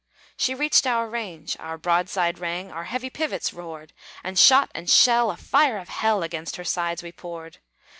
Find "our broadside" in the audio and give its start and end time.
1.59-2.39